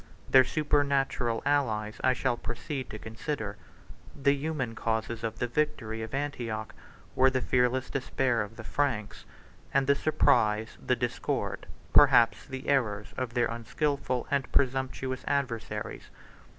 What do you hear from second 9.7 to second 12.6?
and the surprise, the discord, perhaps